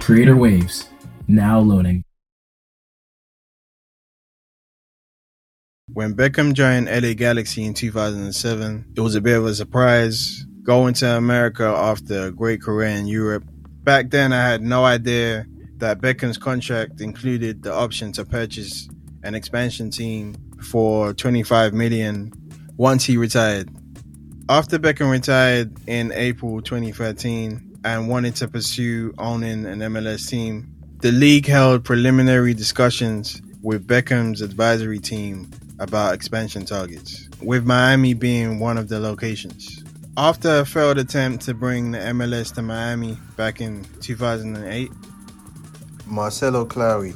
[0.00, 0.88] Creator Waves,
[1.26, 2.04] now loading.
[5.92, 10.92] When Beckham joined LA Galaxy in 2007, it was a bit of a surprise going
[10.92, 13.42] to America after a great career in Europe.
[13.84, 15.46] Back then, I had no idea
[15.78, 18.86] that Beckham's contract included the option to purchase
[19.22, 22.30] an expansion team for 25 million
[22.76, 23.70] once he retired.
[24.50, 30.68] After Beckham retired in April 2013, and wanted to pursue owning an MLS team.
[31.00, 38.58] The league held preliminary discussions with Beckham's advisory team about expansion targets, with Miami being
[38.58, 39.84] one of the locations.
[40.18, 44.90] After a failed attempt to bring the MLS to Miami back in 2008,
[46.06, 47.12] Marcelo Claure,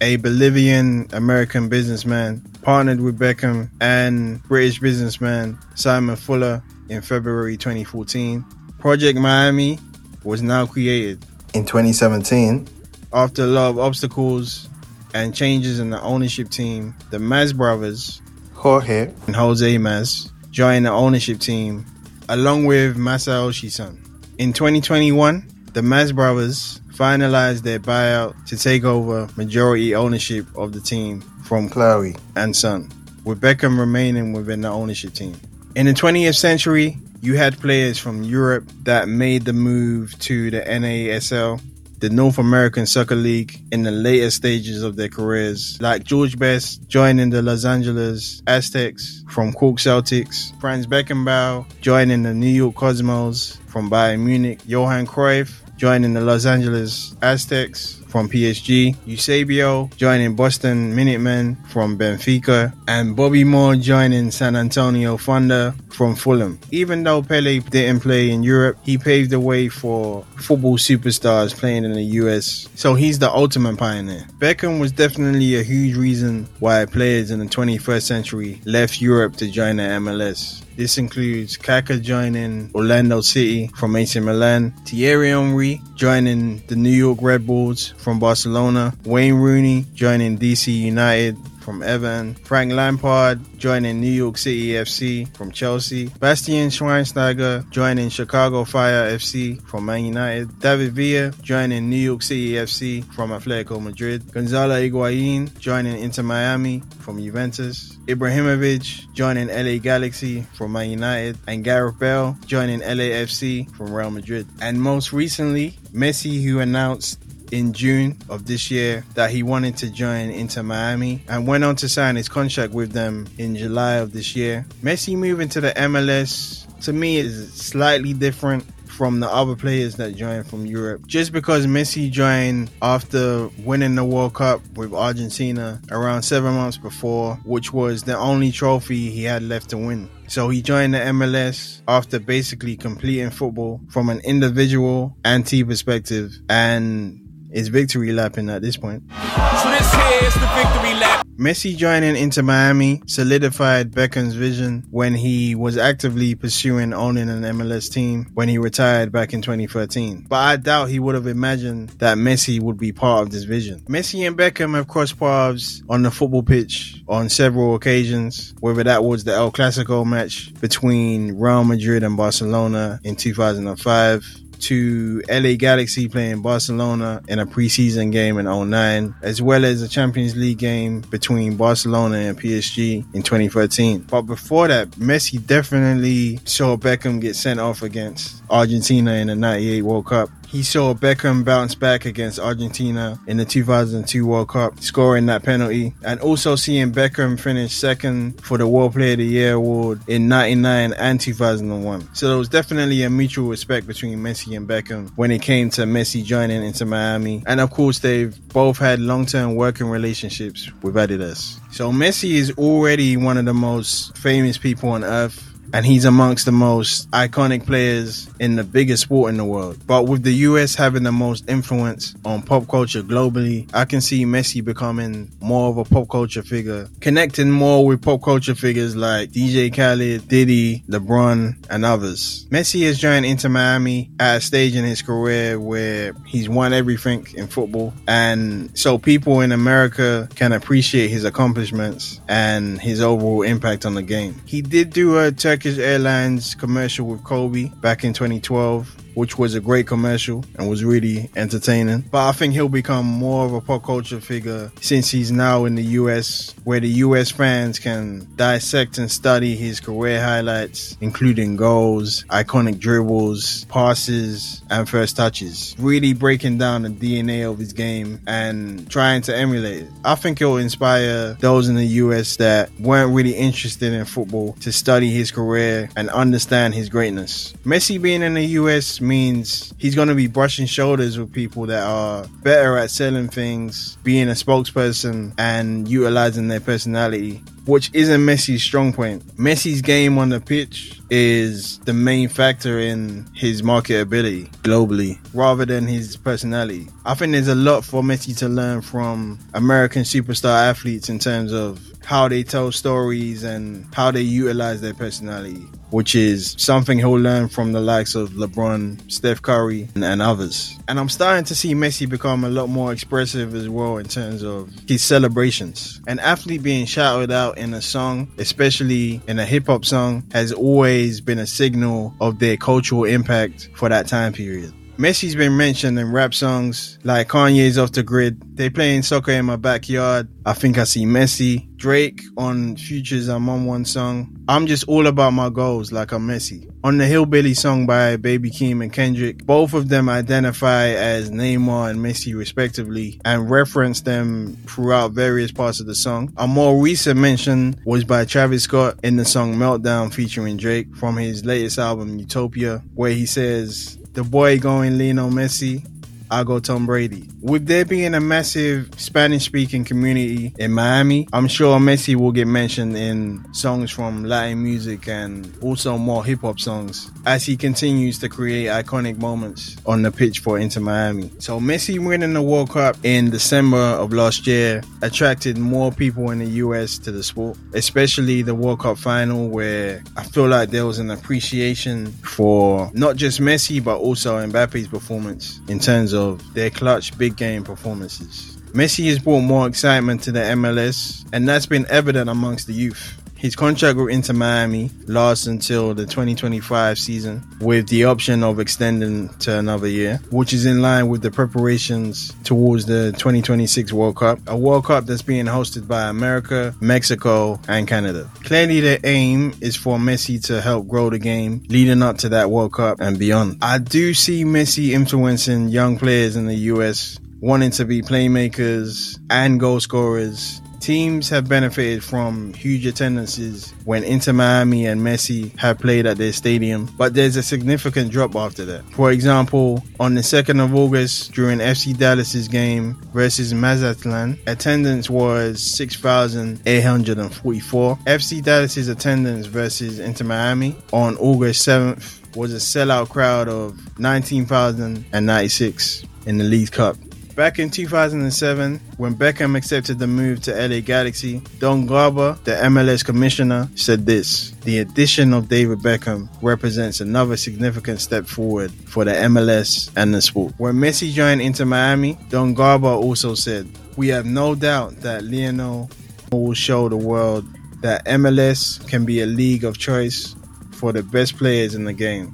[0.00, 8.44] a Bolivian American businessman, partnered with Beckham and British businessman Simon Fuller in February 2014
[8.78, 9.80] Project Miami
[10.22, 11.26] was now created.
[11.52, 12.68] In 2017,
[13.12, 14.68] after a lot of obstacles
[15.14, 18.22] and changes in the ownership team, the Mas brothers,
[18.54, 21.84] Jorge and Jose Mas, joined the ownership team
[22.30, 24.02] along with Masayoshi Son.
[24.38, 30.80] In 2021, the Mas brothers finalized their buyout to take over majority ownership of the
[30.80, 32.90] team from Claure and Son,
[33.22, 35.38] with Beckham remaining within the ownership team.
[35.74, 40.62] In the 20th century, you had players from Europe that made the move to the
[40.62, 41.60] NASL,
[41.98, 46.86] the North American Soccer League, in the later stages of their careers, like George Best
[46.88, 53.56] joining the Los Angeles Aztecs from Cork Celtics, Franz Beckenbauer joining the New York Cosmos
[53.66, 60.94] from Bayern Munich, Johan Cruyff joining the Los Angeles Aztecs from PSG, Eusebio joining Boston
[60.94, 66.58] Minutemen from Benfica, and Bobby Moore joining San Antonio Thunder from Fulham.
[66.70, 71.84] Even though Pele didn't play in Europe, he paved the way for football superstars playing
[71.84, 72.68] in the US.
[72.74, 74.26] So he's the ultimate pioneer.
[74.38, 79.50] Beckham was definitely a huge reason why players in the 21st century left Europe to
[79.50, 80.62] join the MLS.
[80.76, 87.18] This includes Kaka joining Orlando City from AC Milan, Thierry Henry joining the New York
[87.22, 94.06] Red Bulls from Barcelona, Wayne Rooney joining DC United, from Everton, Frank Lampard joining New
[94.06, 100.92] York City FC from Chelsea, Bastian Schweinsteiger joining Chicago Fire FC from Man United, David
[100.92, 107.20] Villa joining New York City FC from Atletico Madrid, Gonzalo Higuain joining Inter Miami from
[107.20, 114.12] Juventus, Ibrahimovic joining LA Galaxy from Man United, and Gareth Bale joining LAFC from Real
[114.12, 114.46] Madrid.
[114.60, 117.18] And most recently, Messi, who announced
[117.52, 121.76] in June of this year that he wanted to join Inter Miami and went on
[121.76, 124.66] to sign his contract with them in July of this year.
[124.82, 128.64] Messi moving to the MLS to me is slightly different
[128.96, 131.06] from the other players that joined from Europe.
[131.06, 137.34] Just because Messi joined after winning the World Cup with Argentina around seven months before,
[137.44, 140.08] which was the only trophy he had left to win.
[140.28, 145.14] So he joined the MLS after basically completing football from an individual
[145.44, 147.25] team perspective and
[147.56, 149.02] is victory lapping at this point.
[149.10, 151.26] So this here is the victory lap.
[151.38, 157.92] Messi joining Inter Miami solidified Beckham's vision when he was actively pursuing owning an MLS
[157.92, 160.26] team when he retired back in 2013.
[160.28, 163.80] But I doubt he would have imagined that Messi would be part of this vision.
[163.80, 169.04] Messi and Beckham have crossed paths on the football pitch on several occasions, whether that
[169.04, 176.08] was the El Clasico match between Real Madrid and Barcelona in 2005 to LA Galaxy
[176.08, 181.00] playing Barcelona in a preseason game in 09, as well as a Champions League game
[181.02, 184.06] between Barcelona and PSG in 2013.
[184.10, 189.82] But before that, Messi definitely saw Beckham get sent off against Argentina in the 98
[189.82, 190.30] World Cup.
[190.46, 195.92] He saw Beckham bounce back against Argentina in the 2002 World Cup, scoring that penalty,
[196.04, 200.28] and also seeing Beckham finish second for the World Player of the Year award in
[200.28, 202.08] 99 and 2001.
[202.14, 205.82] So there was definitely a mutual respect between Messi and Beckham when it came to
[205.82, 207.42] Messi joining Inter Miami.
[207.46, 211.58] And of course, they've both had long term working relationships with Adidas.
[211.72, 216.44] So Messi is already one of the most famous people on earth and he's amongst
[216.46, 219.78] the most iconic players in the biggest sport in the world.
[219.86, 224.24] But with the US having the most influence on pop culture globally, I can see
[224.24, 229.30] Messi becoming more of a pop culture figure, connecting more with pop culture figures like
[229.30, 232.46] DJ Khaled, Diddy, LeBron, and others.
[232.50, 237.26] Messi has joined Inter Miami at a stage in his career where he's won everything
[237.34, 243.84] in football, and so people in America can appreciate his accomplishments and his overall impact
[243.84, 244.40] on the game.
[244.46, 249.60] He did do a Turkish Airlines commercial with Kobe back in 2012 which was a
[249.60, 252.02] great commercial and was really entertaining.
[252.10, 255.74] But I think he'll become more of a pop culture figure since he's now in
[255.74, 262.24] the US, where the US fans can dissect and study his career highlights, including goals,
[262.24, 265.74] iconic dribbles, passes, and first touches.
[265.78, 269.90] Really breaking down the DNA of his game and trying to emulate it.
[270.04, 274.72] I think it'll inspire those in the US that weren't really interested in football to
[274.72, 277.54] study his career and understand his greatness.
[277.64, 281.82] Messi being in the US means he's going to be brushing shoulders with people that
[281.82, 288.62] are better at selling things, being a spokesperson, and utilizing their personality which isn't Messi's
[288.62, 289.26] strong point.
[289.36, 295.86] Messi's game on the pitch is the main factor in his marketability globally rather than
[295.86, 296.88] his personality.
[297.04, 301.52] I think there's a lot for Messi to learn from American superstar athletes in terms
[301.52, 305.60] of how they tell stories and how they utilize their personality,
[305.90, 310.78] which is something he'll learn from the likes of LeBron, Steph Curry, and, and, others.
[310.86, 314.44] And I'm starting to see Messi become a lot more expressive as well in terms
[314.44, 316.00] of his celebrations.
[316.06, 320.52] An athlete being shouted out in a song, especially in a hip hop song, has
[320.52, 324.72] always been a signal of their cultural impact for that time period.
[324.98, 328.56] Messi's been mentioned in rap songs like Kanye's Off the Grid.
[328.56, 330.26] They playing soccer in my backyard.
[330.46, 331.68] I think I see Messi.
[331.76, 334.34] Drake on Future's I'm on one song.
[334.48, 336.72] I'm just all about my goals like I'm Messi.
[336.82, 341.90] On the Hillbilly song by Baby Keem and Kendrick, both of them identify as Neymar
[341.90, 346.32] and Messi respectively and reference them throughout various parts of the song.
[346.38, 351.18] A more recent mention was by Travis Scott in the song Meltdown featuring Drake from
[351.18, 355.84] his latest album Utopia, where he says, the boy going Lionel Messi,
[356.30, 357.28] I go Tom Brady.
[357.40, 362.46] With there being a massive Spanish speaking community in Miami, I'm sure Messi will get
[362.46, 368.18] mentioned in songs from Latin music and also more hip hop songs as he continues
[368.18, 371.30] to create iconic moments on the pitch for Inter Miami.
[371.38, 376.40] So Messi winning the World Cup in December of last year attracted more people in
[376.40, 380.86] the US to the sport, especially the World Cup final where I feel like there
[380.86, 386.70] was an appreciation for not just Messi but also Mbappe's performance in terms of their
[386.70, 388.56] clutch big game performances.
[388.72, 393.16] Messi has brought more excitement to the MLS, and that's been evident amongst the youth.
[393.36, 399.28] His contract with Inter Miami lasts until the 2025 season, with the option of extending
[399.40, 404.38] to another year, which is in line with the preparations towards the 2026 World Cup,
[404.46, 408.30] a World Cup that's being hosted by America, Mexico, and Canada.
[408.44, 412.50] Clearly, the aim is for Messi to help grow the game leading up to that
[412.50, 413.58] World Cup and beyond.
[413.60, 419.60] I do see Messi influencing young players in the US wanting to be playmakers and
[419.60, 426.06] goal scorers Teams have benefited from huge attendances when Inter Miami and Messi have played
[426.06, 428.84] at their stadium, but there's a significant drop after that.
[428.92, 435.60] For example, on the 2nd of August during FC Dallas's game versus Mazatlan, attendance was
[435.60, 437.96] 6,844.
[438.06, 446.04] FC Dallas's attendance versus Inter Miami on August 7th was a sellout crowd of 19,096
[446.26, 446.96] in the League Cup.
[447.36, 453.04] Back in 2007, when Beckham accepted the move to LA Galaxy, Don Garber, the MLS
[453.04, 459.10] commissioner, said this The addition of David Beckham represents another significant step forward for the
[459.10, 460.54] MLS and the sport.
[460.56, 465.90] When Messi joined Inter Miami, Don Garber also said, We have no doubt that Lionel
[466.32, 467.44] will show the world
[467.82, 470.34] that MLS can be a league of choice
[470.72, 472.28] for the best players in the game.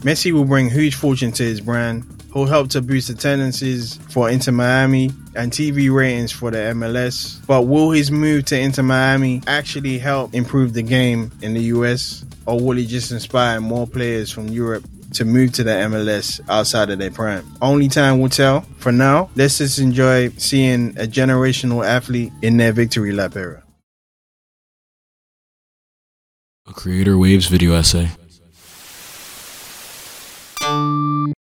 [0.00, 4.50] Messi will bring huge fortune to his brand who helped to boost attendances for Inter
[4.50, 7.40] Miami and TV ratings for the MLS.
[7.46, 12.24] But will his move to Inter Miami actually help improve the game in the US?
[12.44, 16.90] Or will he just inspire more players from Europe to move to the MLS outside
[16.90, 17.46] of their prime.
[17.62, 18.62] Only time will tell.
[18.78, 23.62] For now, let's just enjoy seeing a generational athlete in their victory lap era.
[26.66, 28.10] A Creator Waves video essay.